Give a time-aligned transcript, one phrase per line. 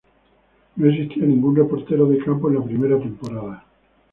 [0.77, 3.63] No existía ningún reportero de campo en la primera temporada.